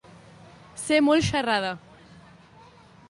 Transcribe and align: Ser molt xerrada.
Ser 0.85 0.97
molt 1.09 1.27
xerrada. 1.27 1.75